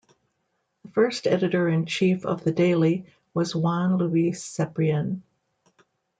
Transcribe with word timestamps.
The 0.83 0.89
first 0.89 1.27
editor-in-chief 1.27 2.25
of 2.25 2.43
the 2.43 2.51
daily 2.51 3.05
was 3.35 3.55
Juan 3.55 3.97
Luis 3.99 4.41
Cebrian. 4.43 5.21